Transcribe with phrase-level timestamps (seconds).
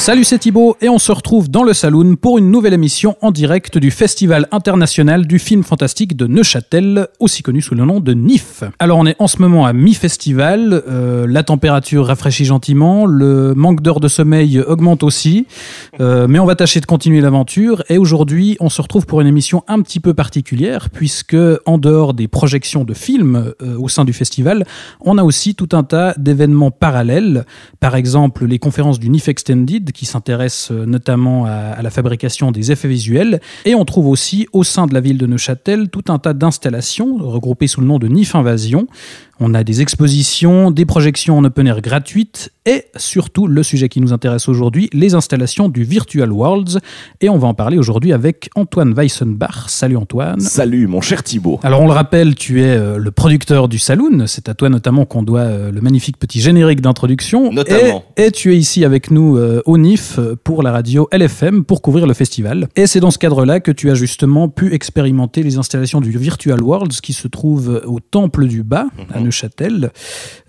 [0.00, 3.30] Salut, c'est Thibaut et on se retrouve dans le Saloon pour une nouvelle émission en
[3.30, 8.14] direct du Festival international du film fantastique de Neuchâtel, aussi connu sous le nom de
[8.14, 8.64] NIF.
[8.78, 13.82] Alors on est en ce moment à mi-festival, euh, la température rafraîchit gentiment, le manque
[13.82, 15.46] d'heures de sommeil augmente aussi,
[16.00, 19.26] euh, mais on va tâcher de continuer l'aventure et aujourd'hui on se retrouve pour une
[19.26, 21.36] émission un petit peu particulière puisque
[21.66, 24.64] en dehors des projections de films euh, au sein du festival,
[25.02, 27.44] on a aussi tout un tas d'événements parallèles,
[27.80, 32.52] par exemple les conférences du NIF Extended qui s'intéresse euh, notamment à, à, la fabrication
[32.52, 33.38] des effets visuels.
[33.66, 37.18] Et on trouve aussi au sein de la ville de Neuchâtel tout un tas d'installations
[37.18, 38.86] regroupées sous le nom de NIF Invasion.
[39.42, 44.02] On a des expositions, des projections en open air gratuites et surtout le sujet qui
[44.02, 46.78] nous intéresse aujourd'hui, les installations du Virtual Worlds.
[47.22, 49.68] Et on va en parler aujourd'hui avec Antoine Weissenbach.
[49.68, 50.40] Salut Antoine.
[50.40, 51.58] Salut mon cher Thibaut.
[51.62, 54.26] Alors on le rappelle, tu es euh, le producteur du Saloon.
[54.26, 57.50] C'est à toi notamment qu'on doit euh, le magnifique petit générique d'introduction.
[57.50, 58.04] Notamment.
[58.18, 61.80] Et, et, tu es ici avec nous euh, au NIF pour la radio LFM pour
[61.80, 62.68] couvrir le festival.
[62.76, 66.62] Et c'est dans ce cadre-là que tu as justement pu expérimenter les installations du Virtual
[66.62, 69.16] Worlds qui se trouve au Temple du Bas, mm -hmm.
[69.16, 69.92] à Neuchâtel,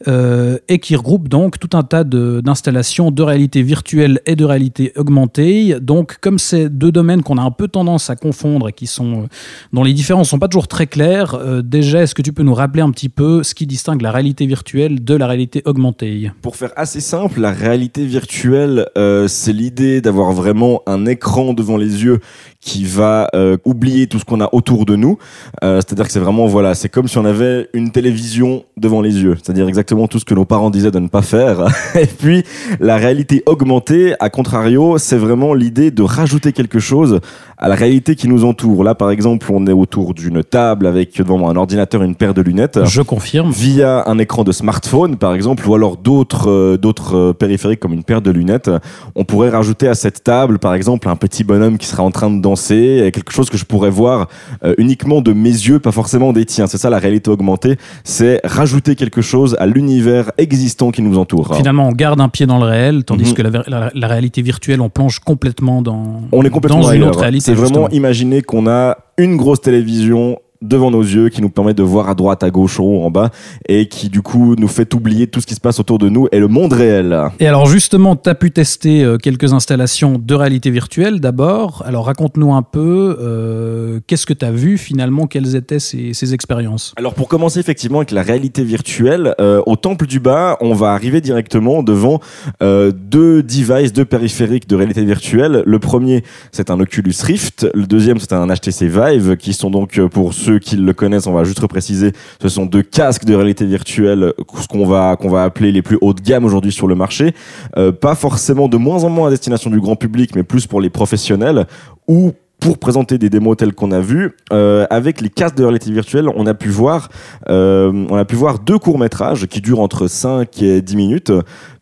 [0.07, 4.91] euh, et qui regroupe donc tout un tas d'installations de, réalité virtuelle et de réalité
[4.95, 5.75] augmentée.
[5.79, 9.27] Donc, comme c'est deux domaines qu'on a un peu tendance à confondre et qui sont,
[9.71, 12.55] dont les différences sont pas toujours très claires, euh, déjà, est-ce que tu peux nous
[12.55, 16.31] rappeler un petit peu ce qui distingue la réalité virtuelle de la réalité augmentée?
[16.41, 21.77] Pour faire assez simple, la réalité virtuelle, euh, c'est l'idée d'avoir vraiment un écran devant
[21.77, 22.19] les yeux
[22.61, 25.17] qui va euh, oublier tout ce qu'on a autour de nous.
[25.63, 29.19] Euh, C'est-à-dire que c'est vraiment, voilà, c'est comme si on avait une télévision devant les
[29.19, 29.35] yeux.
[29.41, 31.65] C'est-à-dire exactement tout ce que nos parents disaient de ne pas faire.
[31.99, 32.43] Et puis,
[32.79, 37.19] la réalité augmentée, à contrario, c'est vraiment l'idée de rajouter quelque chose
[37.57, 38.83] à la réalité qui nous entoure.
[38.83, 42.15] Là, par exemple, on est autour d'une table avec devant moi un ordinateur et une
[42.15, 42.79] paire de lunettes.
[42.85, 43.51] Je confirme.
[43.51, 48.03] Via un écran de smartphone, par exemple, ou alors d'autres euh, d'autres périphériques comme une
[48.03, 48.69] paire de lunettes.
[49.15, 52.29] On pourrait rajouter à cette table, par exemple, un petit bonhomme qui sera en train
[52.29, 54.27] de danser, quelque chose que je pourrais voir
[54.63, 56.67] euh, uniquement de mes yeux, pas forcément des tiens.
[56.67, 61.55] C'est ça la réalité augmentée, c'est rajouter quelque chose à l'univers existant qui nous entoure.
[61.55, 63.33] Finalement, on garde un pied dans le réel, tandis mmh.
[63.33, 67.03] que la, la, la, réalité virtuelle, on plonge complètement dans, on est complètement dans une
[67.03, 67.45] autre réalité.
[67.45, 71.83] C'est vraiment imaginer qu'on a une grosse télévision devant nos yeux, qui nous permet de
[71.83, 73.31] voir à droite, à gauche, en haut, en bas,
[73.67, 76.27] et qui du coup nous fait oublier tout ce qui se passe autour de nous
[76.31, 77.17] et le monde réel.
[77.39, 81.83] Et alors justement, tu as pu tester euh, quelques installations de réalité virtuelle d'abord.
[81.85, 86.33] Alors raconte-nous un peu, euh, qu'est-ce que tu as vu finalement, quelles étaient ces, ces,
[86.33, 86.93] expériences?
[86.97, 90.91] Alors pour commencer effectivement avec la réalité virtuelle, euh, au Temple du Bas, on va
[90.91, 92.19] arriver directement devant
[92.61, 95.63] euh, deux devices, deux périphériques de réalité virtuelle.
[95.65, 99.99] Le premier, c'est un Oculus Rift, le deuxième, c'est un HTC Vive, qui sont donc
[100.07, 103.33] pour ceux ceux qui le connaissent, on va juste repréciser, ce sont deux casques de
[103.33, 106.87] réalité virtuelle, ce qu'on va qu'on va appeler les plus haut de gamme aujourd'hui sur
[106.87, 107.33] le marché,
[107.77, 110.81] euh, pas forcément de moins en moins à destination du grand public, mais plus pour
[110.81, 111.67] les professionnels
[112.07, 115.91] ou pour présenter des démos telles qu'on a vu euh, avec les casques de réalité
[115.91, 117.09] virtuelle on a pu voir
[117.49, 121.31] euh, on a pu voir deux courts métrages qui durent entre 5 et 10 minutes.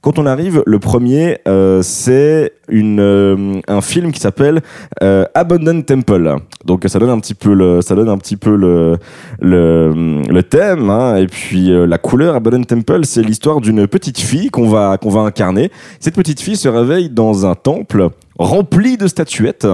[0.02, 4.62] Quand on arrive le premier euh, c'est une euh, un film qui s'appelle
[5.04, 6.38] euh, Abandoned Temple.
[6.64, 8.98] Donc ça donne un petit peu le ça donne un petit peu le
[9.42, 14.50] le, le thème hein, et puis la couleur Abandoned Temple c'est l'histoire d'une petite fille
[14.50, 15.72] qu'on va qu'on va incarner.
[16.00, 18.08] Cette petite fille se réveille dans un temple
[18.38, 19.68] rempli de statuettes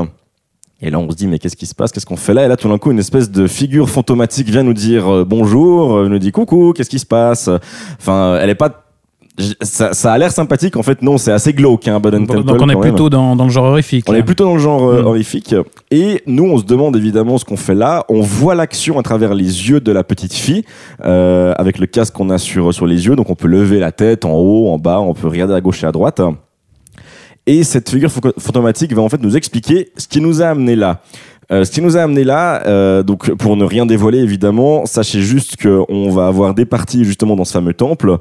[0.81, 1.91] et là, on se dit, mais qu'est-ce qui se passe?
[1.91, 2.45] Qu'est-ce qu'on fait là?
[2.45, 5.95] Et là, tout d'un coup, une espèce de figure fantomatique vient nous dire euh, bonjour,
[5.95, 7.49] euh, nous dit coucou, qu'est-ce qui se passe?
[7.97, 8.85] Enfin, elle est pas
[9.61, 10.77] ça, ça, a l'air sympathique.
[10.77, 11.87] En fait, non, c'est assez glauque.
[11.87, 14.05] Hein, donc, Temple, donc on est plutôt dans, dans, le genre horrifique.
[14.07, 14.19] On là.
[14.19, 15.05] est plutôt dans le genre euh, mmh.
[15.05, 15.55] horrifique.
[15.91, 18.05] Et nous, on se demande évidemment ce qu'on fait là.
[18.09, 20.63] On voit l'action à travers les yeux de la petite fille,
[21.03, 23.15] euh, avec le casque qu'on a sur, sur les yeux.
[23.15, 25.83] Donc on peut lever la tête en haut, en bas, on peut regarder à gauche
[25.83, 26.21] et à droite.
[27.47, 31.01] Et cette figure fantomatique va en fait nous expliquer ce qui nous a amené là.
[31.51, 35.21] Euh, ce qui nous a amené là, euh, donc pour ne rien dévoiler évidemment, sachez
[35.21, 38.17] juste qu'on va avoir des parties justement dans ce fameux temple,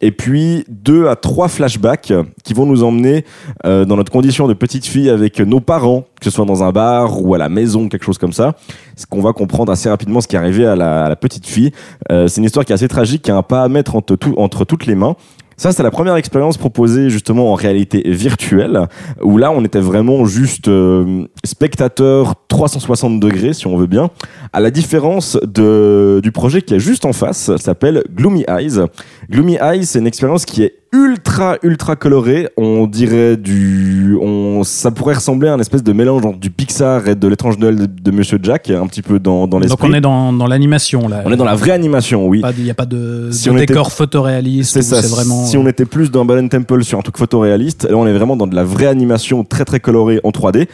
[0.00, 2.12] et puis deux à trois flashbacks
[2.42, 3.24] qui vont nous emmener
[3.66, 6.72] euh, dans notre condition de petite fille avec nos parents, que ce soit dans un
[6.72, 8.54] bar ou à la maison, quelque chose comme ça.
[8.96, 11.72] Ce qu'on va comprendre assez rapidement ce qui est arrivé à la, petite fille.
[12.10, 14.64] Euh, c'est une histoire qui est assez tragique, qui a un pas à mettre entre
[14.64, 15.16] toutes les mains.
[15.60, 18.88] Ça, c'est la première expérience proposée justement en réalité virtuelle,
[19.20, 24.08] où là, on était vraiment juste euh, spectateur 360 degrés, si on veut bien,
[24.54, 28.86] à la différence de, du projet qui est juste en face, s'appelle Gloomy Eyes.
[29.30, 32.48] Gloomy Eyes, c'est une expérience qui est ultra ultra coloré.
[32.56, 37.06] On dirait du, on, ça pourrait ressembler à un espèce de mélange entre du Pixar
[37.08, 39.88] et de l'étrange Noël de, de Monsieur Jack, un petit peu dans, dans Donc l'esprit.
[39.90, 41.22] on est dans, dans l'animation là.
[41.24, 42.42] On est dans la vraie animation, oui.
[42.58, 44.72] Il n'y a pas de, Si de on était- décor photoréaliste.
[44.72, 45.00] C'est ça.
[45.02, 45.44] C'est vraiment.
[45.46, 48.36] Si on était plus dans Balloon Temple sur un truc photoréaliste, là on est vraiment
[48.36, 50.66] dans de la vraie animation très très colorée en 3D.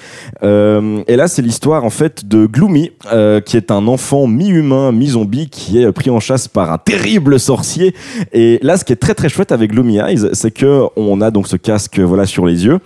[0.42, 4.92] Euh, et là c'est l'histoire en fait de Gloomy, euh, qui est un enfant mi-humain,
[4.92, 7.94] mi-zombie, qui est pris en chasse par un terrible sorcier.
[8.32, 10.00] Et là ce qui est très très chouette avec Gloomy
[10.32, 12.78] C'est que on a donc ce casque voilà sur les yeux.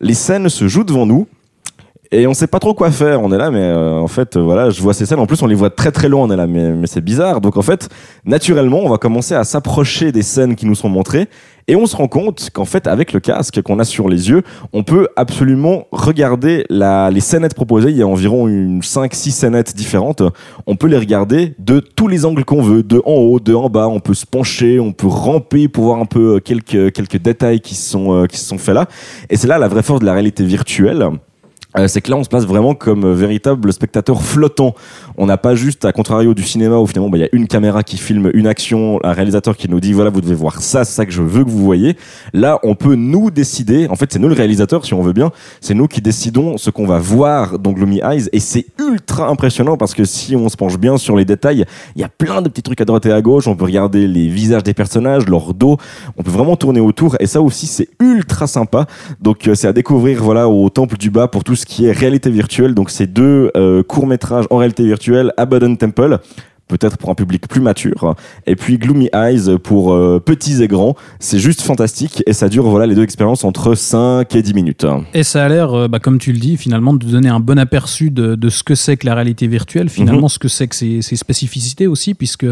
[0.00, 1.26] Les scènes se jouent devant nous.
[2.10, 3.22] Et on sait pas trop quoi faire.
[3.22, 5.18] On est là, mais euh, en fait, voilà, je vois ces scènes.
[5.18, 6.22] En plus, on les voit très très loin.
[6.26, 7.42] On est là, mais, mais c'est bizarre.
[7.42, 7.90] Donc en fait,
[8.24, 11.28] naturellement, on va commencer à s'approcher des scènes qui nous sont montrées.
[11.70, 14.42] Et on se rend compte qu'en fait, avec le casque qu'on a sur les yeux,
[14.72, 17.90] on peut absolument regarder la, les scénettes proposées.
[17.90, 20.22] Il y a environ une 5-6 scénettes différentes.
[20.66, 23.68] On peut les regarder de tous les angles qu'on veut, de en haut, de en
[23.68, 23.86] bas.
[23.86, 27.60] On peut se pencher, on peut ramper pour voir un peu euh, quelques, quelques détails
[27.60, 28.86] qui sont, euh, qui se sont faits là.
[29.28, 31.06] Et c'est là la vraie force de la réalité virtuelle.
[31.76, 34.74] Euh, c'est que là, on se place vraiment comme euh, véritable spectateur flottant.
[35.18, 37.46] On n'a pas juste, à contrario du cinéma où finalement, bah, il y a une
[37.46, 40.84] caméra qui filme une action, un réalisateur qui nous dit voilà, vous devez voir ça,
[40.84, 41.98] ça que je veux que vous voyez.
[42.32, 43.86] Là, on peut nous décider.
[43.90, 45.30] En fait, c'est nous le réalisateur, si on veut bien.
[45.60, 49.76] C'est nous qui décidons ce qu'on va voir dans Gloomy Eyes, et c'est ultra impressionnant
[49.76, 51.66] parce que si on se penche bien sur les détails,
[51.96, 53.46] il y a plein de petits trucs à droite et à gauche.
[53.46, 55.76] On peut regarder les visages des personnages, leur dos.
[56.16, 58.86] On peut vraiment tourner autour, et ça aussi, c'est ultra sympa.
[59.20, 61.92] Donc euh, c'est à découvrir voilà au Temple du Bas pour tout ce qui est
[61.92, 62.74] réalité virtuelle.
[62.74, 66.18] Donc ces deux euh, courts métrages en réalité virtuelle, Abaddon Temple
[66.68, 68.14] peut-être pour un public plus mature
[68.46, 72.68] et puis Gloomy Eyes pour euh, petits et grands c'est juste fantastique et ça dure
[72.68, 75.98] voilà les deux expériences entre 5 et 10 minutes Et ça a l'air, euh, bah,
[75.98, 78.96] comme tu le dis, finalement, de donner un bon aperçu de, de ce que c'est
[78.96, 80.28] que la réalité virtuelle, finalement, Mhm.
[80.28, 82.46] ce que c'est que ses, ses spécificités aussi, puisque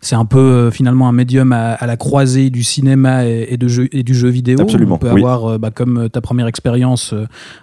[0.00, 3.56] c'est un peu euh, finalement un médium à, à la croisée du cinéma et, et
[3.56, 4.60] de jeu, et du jeu vidéo.
[4.60, 5.20] Absolument, On peut oui.
[5.22, 7.14] avoir, bah, comme ta première expérience,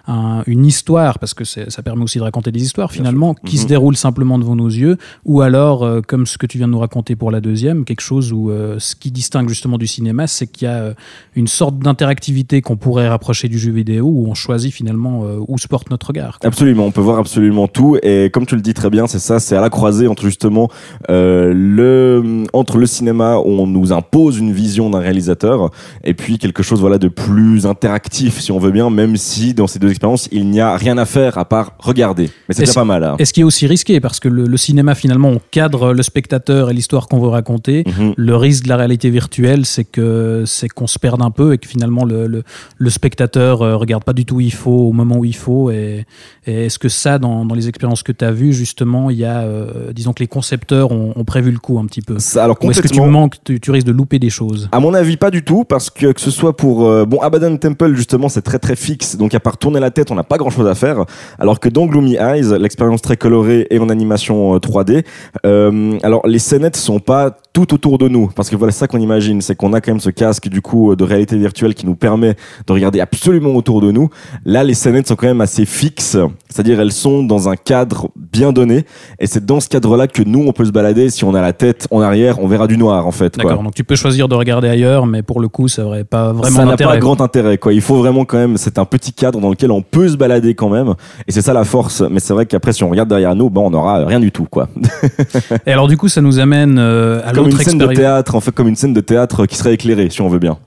[0.06, 3.62] un- une histoire, parce que ça permet aussi de raconter des histoires, finalement, qui se
[3.64, 3.68] Mhm.
[3.68, 6.78] déroulent simplement devant nos yeux, ou alors, euh, comme ce que tu viens de nous
[6.78, 10.46] raconter pour la deuxième, quelque chose où euh, ce qui distingue justement du cinéma, c'est
[10.46, 10.94] qu'il y a euh,
[11.36, 15.58] une sorte d'interactivité qu'on pourrait rapprocher du jeu vidéo où on choisit finalement euh, où
[15.58, 16.38] se porte notre regard.
[16.38, 16.48] quoi.
[16.48, 19.38] Absolument, on peut voir absolument tout et comme tu le dis très bien, c'est ça,
[19.40, 20.68] c'est à la croisée entre justement
[21.08, 25.70] le entre le cinéma où on nous impose une vision d'un réalisateur
[26.04, 29.66] et puis quelque chose voilà de plus interactif si on veut bien, même si dans
[29.66, 32.30] ces deux expériences il n'y a rien à faire à part regarder.
[32.48, 33.04] Mais c'est déjà pas mal.
[33.04, 33.16] hein.
[33.18, 36.02] Et ce qui est aussi risqué, parce que le, le cinéma, finalement, on cadre le
[36.02, 37.84] spectateur et l'histoire qu'on veut raconter.
[37.86, 38.14] Mhm.
[38.16, 41.58] Le risque de la réalité virtuelle, c'est que c'est qu'on se perde un peu et
[41.58, 42.42] que finalement le, le,
[42.78, 45.70] le spectateur euh, regarde pas du tout où il faut au moment où il faut.
[45.70, 46.04] Et,
[46.46, 49.24] et est-ce que ça, dans, dans les expériences que tu as vues, justement, il y
[49.24, 52.18] a, euh, disons que les concepteurs ont, ont prévu le coup un petit peu.
[52.18, 54.68] Ça, alors Ou est-ce que tu manques, tu, tu risques de louper des choses?
[54.72, 57.56] À mon avis, pas du tout, parce que que ce soit pour euh, bon Abaddon
[57.56, 60.38] Temple justement, c'est très très fixe, donc à part tourner la tête, on n'a pas
[60.38, 61.04] grand chose à faire.
[61.38, 65.04] Alors que dans Gloomy Eyes, l'expérience très colorée et en animation euh, 3D,
[65.46, 65.70] euh,
[66.02, 69.00] alors les scénettes sont pas tout autour de nous, parce que voilà c'est ça qu'on
[69.00, 71.86] imagine, c'est qu'on a quand même ce casque du coup euh, de réalité virtuelle qui
[71.86, 72.36] nous permet
[72.66, 74.08] de regarder absolument autour de nous.
[74.44, 76.16] Là, les scénettes sont quand même assez fixes,
[76.48, 78.84] c'est-à-dire elles sont dans un cadre bien donné,
[79.18, 81.10] et c'est dans ce cadre-là que nous on peut se balader.
[81.10, 83.36] Si on a la tête en arrière, on verra du noir en fait.
[83.36, 86.32] D'accord, donc tu peux choisir de regarder ailleurs, mais pour le coup, ça n'aurait pas
[86.32, 87.72] vraiment ça n'a pas grand intérêt quoi.
[87.72, 90.54] Il faut vraiment quand même c'est un petit cadre dans lequel on peut se balader
[90.54, 90.94] quand même
[91.26, 92.02] et c'est ça la force.
[92.10, 94.46] Mais c'est vrai qu'après si on regarde derrière nous, ben on n'aura rien du tout
[94.48, 94.68] quoi.
[95.66, 98.40] Et alors du coup, ça nous amène euh, à comme une scène de théâtre, en
[98.40, 100.58] fait comme une scène de théâtre qui serait éclairée si on veut bien.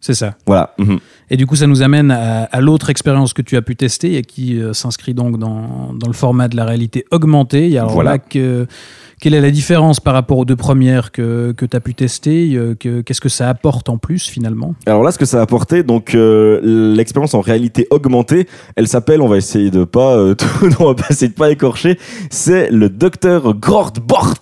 [0.00, 0.34] C'est ça.
[0.46, 0.74] Voilà.
[0.78, 0.98] Mhm.
[1.30, 4.16] Et du coup, ça nous amène à, à l'autre expérience que tu as pu tester
[4.16, 7.70] et qui euh, s'inscrit donc dans, dans le format de la réalité augmentée.
[7.70, 8.10] Et alors Voilà.
[8.12, 8.66] là, que,
[9.24, 12.50] quelle est la différence par rapport aux deux premières que, que tu as pu tester
[12.56, 14.74] euh, que- Qu'est-ce que ça apporte en plus finalement?
[14.84, 16.60] Alors là, ce que ça a apporté, donc euh,
[16.94, 20.46] l'expérience en réalité augmentée, elle s'appelle, on va essayer de pas, euh, tout,
[20.78, 24.34] on va pas essayer de pas écorcher, c'est le docteur Gordbort,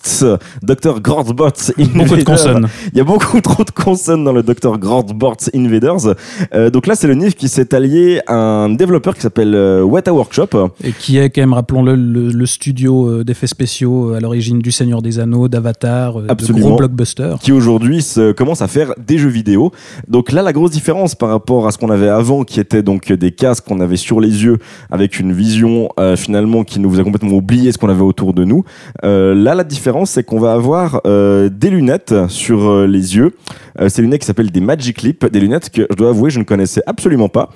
[0.65, 1.53] docteur Gordbort.
[1.95, 2.67] Beaucoup de consonnes.
[2.91, 4.79] Il y a beaucoup trop de consonnes dans le Dr.
[4.81, 6.17] Gordbort Invaders.
[6.55, 10.13] Euh, donc là, c'est le NIF qui s'est allié à un développeur qui s'appelle Weta
[10.13, 10.73] Workshop.
[10.83, 15.03] Et qui est quand même, rappelons-le, le, le studio d'effets spéciaux à l'origine du Seigneur
[15.03, 17.39] des Anneaux, d'Avatar, euh, de gros blockbusters.
[17.41, 19.71] qui aujourd'hui se- commence à faire des jeux vidéo.
[20.09, 23.13] Donc là, la grosse différence par rapport à ce qu'on avait avant, qui était donc
[23.13, 24.59] des casques qu'on avait sur les yeux,
[24.91, 28.45] avec une vision euh, finalement qui nous faisait complètement oublier ce qu'on avait autour de
[28.45, 28.65] nous.
[29.05, 33.33] Euh, là, la différence, c'est qu'on va avoir euh, des lunettes sur les yeux.
[33.89, 36.45] Ces lunettes qui s'appellent des Magic Leap, des lunettes que je dois avouer je ne
[36.45, 37.49] connaissais absolument pas.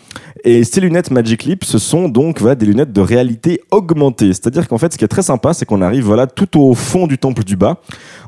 [0.44, 4.28] Et ces lunettes Magic Leap, ce sont donc voilà, des lunettes de réalité augmentée.
[4.32, 6.95] C'est-à-dire qu'en fait, ce qui est très sympa, c'est qu'on arrive voilà tout au fond
[7.06, 7.80] du temple du bas.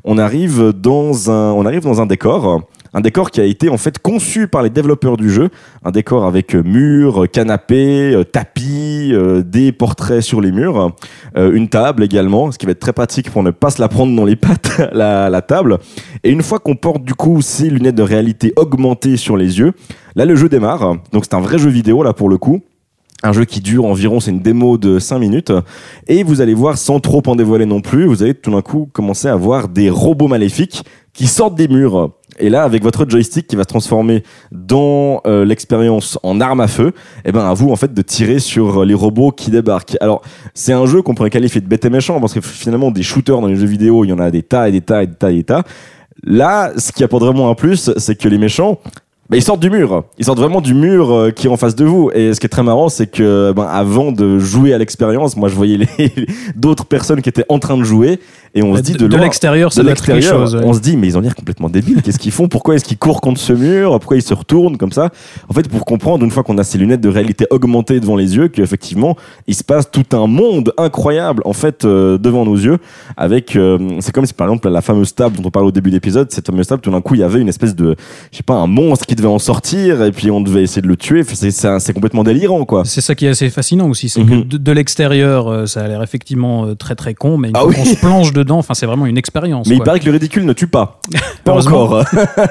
[0.04, 2.62] On arrive dans un, on arrive dans un décor.
[2.92, 5.48] un décor qui a été en fait conçu par les développeurs du jeu,
[5.84, 10.94] un décor avec euh, murs, euh, canapés, euh, tapis, des portraits sur les murs,
[11.37, 14.14] une table également, ce qui va être très pratique pour ne pas se la prendre
[14.14, 15.78] dans les pattes la, la table.
[16.25, 19.72] Et une fois qu'on porte du coup ces lunettes de réalité augmentée sur les yeux,
[20.14, 20.96] là le jeu démarre.
[21.12, 22.60] Donc c'est un vrai jeu vidéo là pour le coup.
[23.25, 25.52] Un jeu qui dure environ, c'est une démo de 5 minutes.
[26.06, 28.88] Et vous allez voir, sans trop en dévoiler non plus, vous allez tout d'un coup
[28.92, 30.84] commencer à voir des robots maléfiques
[31.14, 32.12] qui sortent des murs.
[32.38, 34.22] Et là, avec votre joystick qui va se transformer
[34.52, 36.92] dans euh, l'expérience en arme à feu,
[37.25, 39.96] et ben à vous en fait de tirer sur les robots qui débarquent.
[40.00, 40.22] Alors
[40.54, 43.40] c'est un jeu qu'on pourrait qualifier de bête et méchant parce que finalement des shooters
[43.40, 45.14] dans les jeux vidéo, il y en a des tas et des tas et des
[45.14, 45.64] tas et des tas.
[46.22, 48.78] Là, ce qui apporte vraiment un plus, c'est que les méchants,
[49.30, 50.04] bah, ils sortent du mur.
[50.18, 52.11] Ils sortent vraiment du mur euh, qui est en face de vous.
[52.14, 55.49] Et ce qui est très marrant, c'est que ben, avant de jouer à l'expérience, moi
[55.49, 56.12] je voyais les-
[56.56, 58.20] d'autres personnes qui étaient en train de jouer
[58.54, 60.54] et on se dit de, de, l'extérieur, ça de doit être quelque chose.
[60.56, 60.62] ouais.
[60.64, 62.02] on se dit mais ils ont l'air complètement débiles.
[62.02, 62.48] Qu'est-ce qu'ils font?
[62.48, 63.90] Pourquoi est-ce qu'ils courent contre ce mur?
[63.98, 65.10] Pourquoi ils se retournent comme ça?
[65.48, 68.36] En fait, pour comprendre une fois qu'on a ces lunettes de réalité augmentée devant les
[68.36, 72.78] yeux, qu'effectivement il se passe tout un monde incroyable en fait euh, devant nos yeux.
[73.16, 75.90] Avec, euh, c'est comme si par exemple la fameuse table dont on parlait au début
[75.90, 77.96] de l'épisode, cette fameuse table, tout d'un coup il y avait une espèce de,
[78.32, 80.88] je sais pas, un monstre qui devait en sortir et puis on devait essayer de
[80.88, 81.22] le tuer.
[81.24, 82.82] C'est, c'est, complètement délirant quoi.
[82.84, 84.42] C'est ça qui est assez fascinant aussi, c'est Mhm.
[84.42, 87.56] que de, de l'extérieur, euh, ça a l'air effectivement euh, très très con, mais une
[87.56, 87.76] Ah fois oui.
[87.76, 89.66] qu'on se plonge dedans, enfin c'est vraiment une expérience.
[89.68, 91.00] Mais il paraît que le ridicule ne tue pas.
[91.45, 92.04] pas encore.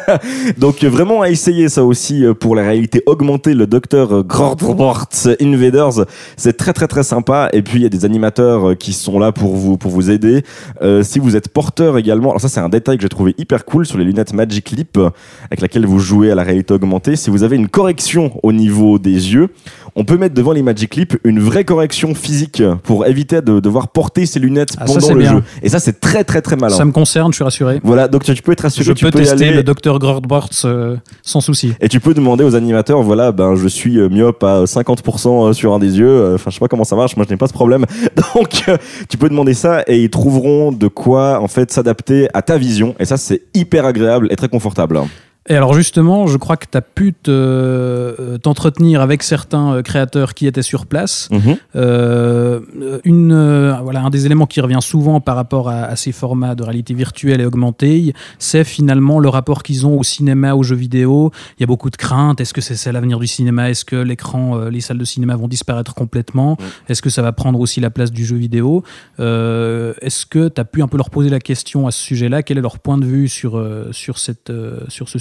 [0.57, 5.09] Donc euh, vraiment à essayer ça aussi euh, pour la réalité augmentée, le docteur Gordwart
[5.41, 7.49] Invaders, c'est très très très sympa.
[7.53, 10.09] Et puis il y a des animateurs euh, qui sont là pour vous pour vous
[10.11, 10.43] aider.
[10.81, 13.65] Euh, si vous êtes porteur également, alors ça c'est un détail que j'ai trouvé hyper
[13.65, 15.09] cool sur les lunettes Magic Leap euh,
[15.45, 17.15] avec laquelle vous jouez à la réalité augmentée.
[17.15, 19.49] Si vous avez une correction au niveau des yeux,
[19.95, 23.87] on peut mettre devant les Magic Leap une vraie correction physique pour éviter de devoir
[23.89, 25.31] porter ces lunettes Ah, ça, pendant c'est le bien.
[25.37, 25.43] jeu.
[25.63, 26.75] Et ça c'est très très très malin.
[26.75, 27.79] Ça me concerne, je suis rassuré.
[27.83, 29.55] Voilà, donc tu tu peux être rassuré, Je tu peux peux y tester aller.
[29.55, 31.73] le docteur Gordbarts euh, sans souci.
[31.81, 35.73] Et tu peux demander aux animateurs, voilà, ben je suis euh, myope à 50% sur
[35.73, 36.07] un des yeux.
[36.07, 37.15] Euh, Enfin, je sais pas comment ça marche.
[37.17, 37.85] Moi, je n'ai pas ce problème.
[38.35, 38.77] Donc, euh,
[39.09, 42.95] tu peux demander ça et ils trouveront de quoi en fait s'adapter à ta vision.
[42.99, 44.99] Et ça, c'est hyper agréable et très confortable.
[45.49, 49.81] Et alors justement, je crois que tu as pu te, euh, t'entretenir avec certains euh,
[49.81, 51.29] créateurs qui étaient sur place.
[51.31, 51.57] Mhm.
[51.75, 52.59] Euh,
[53.05, 56.55] une, euh, voilà, un des éléments qui revient souvent par rapport à, à ces formats
[56.55, 60.75] de réalité virtuelle et augmentée, c'est finalement le rapport qu'ils ont au cinéma, aux jeux
[60.75, 61.31] vidéo.
[61.57, 62.41] Il y a beaucoup de craintes.
[62.41, 63.69] Est-ce que c'est ça l'avenir du cinéma?
[63.69, 66.57] Est-ce que l'écran, euh, les salles de cinéma vont disparaître complètement?
[66.89, 68.83] Est-ce que ça va prendre aussi la place du jeu vidéo?
[69.17, 72.43] Est-ce que tu as pu un peu leur poser la question à ce sujet-là?
[72.43, 74.51] Quel est leur point de vue sur, sur, cette,
[74.89, 75.19] sur ce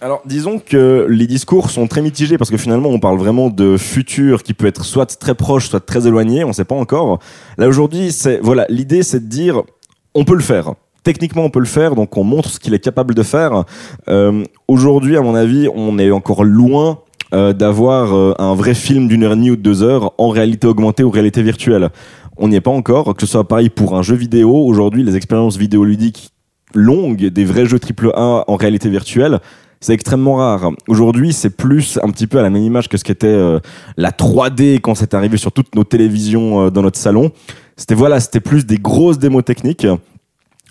[0.00, 3.76] Alors, disons que les discours sont très mitigés parce que finalement, on parle vraiment de
[3.76, 6.44] futur qui peut être soit très proche, soit très éloigné.
[6.44, 7.18] On sait pas encore.
[7.56, 9.62] Là, aujourd'hui, c'est, voilà, l'idée, c'est de dire,
[10.14, 10.74] on peut le faire.
[11.04, 13.64] Techniquement, on peut le faire, donc on montre ce qu'il est capable de faire.
[14.08, 16.98] Euh, aujourd'hui, à mon avis, on est encore loin
[17.34, 20.28] euh, d'avoir euh, un vrai film d'une heure et demie ou de deux heures en
[20.28, 21.90] réalité augmentée ou réalité virtuelle.
[22.36, 24.54] On n'y est pas encore, que ce soit pareil pour un jeu vidéo.
[24.54, 26.30] Aujourd'hui, les expériences vidéoludiques
[26.74, 29.40] longues, des vrais jeux AAA en réalité virtuelle,
[29.80, 30.72] c'est extrêmement rare.
[30.88, 33.60] Aujourd'hui, c'est plus un petit peu à la même image que ce qu'était euh,
[33.96, 37.30] la 3D quand c'est arrivé sur toutes nos télévisions euh, dans notre salon.
[37.76, 39.86] C'était voilà, c'était plus des grosses démos techniques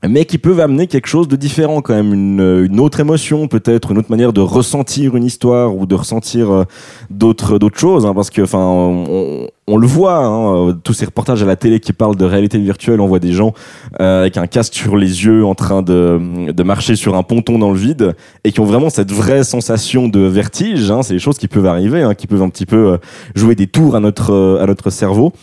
[0.07, 3.91] mais qui peuvent amener quelque chose de différent quand même, une, une autre émotion peut-être,
[3.91, 6.63] une autre manière de ressentir une histoire ou de ressentir euh,
[7.09, 11.05] d'autres d'autres choses, hein, parce que enfin on, on le voit, hein, euh, tous ces
[11.05, 13.53] reportages à la télé qui parlent de réalité virtuelle, on voit des gens
[13.99, 17.59] euh, avec un casque sur les yeux en train de, de marcher sur un ponton
[17.59, 20.89] dans le vide et qui ont vraiment cette vraie sensation de vertige.
[20.89, 22.97] Hein, c'est des choses qui peuvent arriver, hein, qui peuvent un petit peu euh,
[23.35, 25.33] jouer des tours à notre euh, à notre cerveau.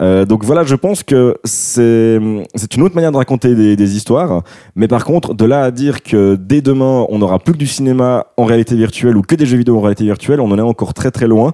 [0.00, 2.18] Euh, donc voilà, je pense que c'est
[2.54, 4.42] c'est une autre manière de raconter des, des histoires.
[4.76, 7.66] Mais par contre, de là à dire que dès demain, on n'aura plus que du
[7.66, 10.62] cinéma en réalité virtuelle ou que des jeux vidéo en réalité virtuelle, on en est
[10.62, 11.52] encore très très loin.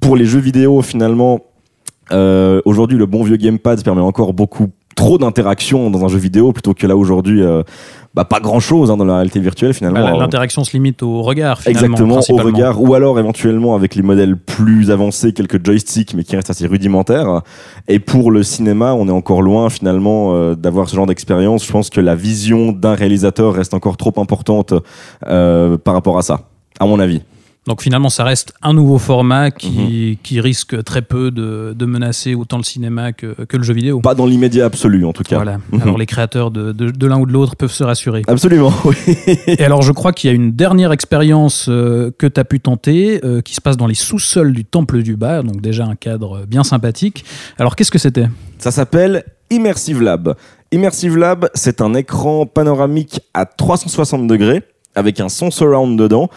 [0.00, 1.38] Pour les jeux vidéo, finalement,
[2.12, 6.52] euh, aujourd'hui, le bon vieux gamepad permet encore beaucoup trop d'interaction dans un jeu vidéo
[6.52, 7.62] plutôt que là aujourd'hui, euh,
[8.14, 10.00] bah, pas grand chose dans la réalité virtuelle finalement.
[10.00, 11.96] Bah, Euh, L'interaction se limite au regard, finalement.
[11.96, 16.36] Exactement, au regard, ou alors éventuellement avec les modèles plus avancés, quelques joysticks, mais qui
[16.36, 17.40] restent assez rudimentaires.
[17.88, 21.64] Et pour le cinéma, on est encore loin finalement euh, d'avoir ce genre d'expérience.
[21.66, 24.74] Je pense que la vision d'un réalisateur reste encore trop importante
[25.26, 26.40] euh, par rapport à ça,
[26.78, 27.22] à mon avis.
[27.68, 29.52] Donc finalement, ça reste un nouveau format Mhm.
[29.52, 33.72] qui, qui risque très peu de, de menacer autant le cinéma que, que le jeu
[33.72, 34.00] vidéo.
[34.00, 35.36] Pas dans l'immédiat absolu en tout cas.
[35.36, 35.58] Voilà.
[35.70, 35.82] Mhm.
[35.82, 38.22] Alors les créateurs de, de, de l'un ou de l'autre peuvent se rassurer.
[38.26, 38.96] Absolument, oui.
[39.46, 42.58] Et alors je crois qu'il y a une dernière expérience euh, que tu as pu
[42.58, 45.94] tenter euh, qui se passe dans les sous-sols du Temple du Bas, donc déjà un
[45.94, 47.24] cadre bien sympathique.
[47.58, 48.26] Alors qu'est-ce que c'était?
[48.58, 50.34] Ça s'appelle Immersive Lab.
[50.72, 54.62] Immersive Lab, c'est un écran panoramique à 360 degrés
[54.96, 56.28] avec un son surround dedans.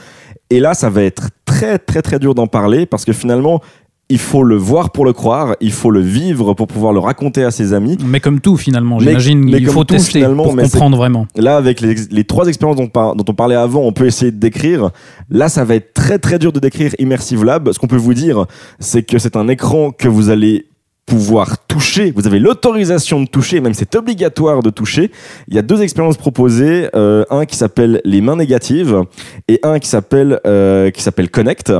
[0.49, 3.61] Et là, ça va être très très très dur d'en parler parce que finalement,
[4.09, 7.43] il faut le voir pour le croire, il faut le vivre pour pouvoir le raconter
[7.43, 7.97] à ses amis.
[8.05, 11.25] Mais comme tout finalement, j'imagine, il faut tout, tester finalement, pour comprendre vraiment.
[11.35, 14.31] Là, avec les, les trois expériences dont, par- dont on parlait avant, on peut essayer
[14.31, 14.91] de décrire.
[15.31, 17.71] Là, ça va être très très dur de décrire Immersive Lab.
[17.71, 18.45] Ce qu'on peut vous dire,
[18.79, 20.67] c'est que c'est un écran que vous allez
[21.05, 22.11] pouvoir toucher.
[22.15, 25.11] Vous avez l'autorisation de toucher, même c'est obligatoire de toucher.
[25.47, 29.01] Il y a deux expériences proposées, euh, un qui s'appelle les mains négatives
[29.47, 31.71] et un qui s'appelle euh, qui s'appelle Connect.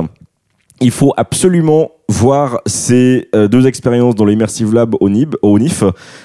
[0.80, 5.82] Il faut absolument voir ces euh, deux expériences dans l'Immersive Lab au, NIB, au NIF.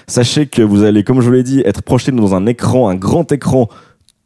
[0.07, 2.95] Sachez que vous allez, comme je vous l'ai dit, être projeté dans un écran, un
[2.95, 3.69] grand écran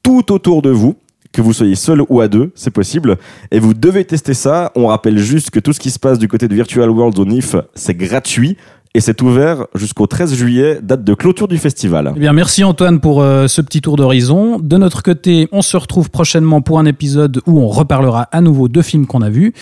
[0.03, 0.95] tout autour de vous.
[1.35, 3.17] Que vous soyez seul ou à deux, c'est possible.
[3.51, 4.71] Et vous devez tester ça.
[4.73, 7.25] On rappelle juste que tout ce qui se passe du côté de Virtual World au
[7.25, 8.55] NIF, c'est gratuit.
[8.93, 12.13] Et c'est ouvert jusqu'au 13 juillet, date de clôture du festival.
[12.15, 14.59] Eh bien, merci Antoine pour euh, ce petit tour d'horizon.
[14.59, 18.69] De notre côté, on se retrouve prochainement pour un épisode où on reparlera à nouveau
[18.69, 19.53] de films qu'on a vus.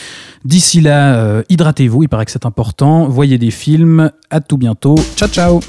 [0.46, 3.08] D'ici là, euh, hydratez-vous, il paraît que c'est important.
[3.08, 4.12] Voyez des films.
[4.30, 4.94] À tout bientôt.
[5.15, 5.60] Ciao, ciao.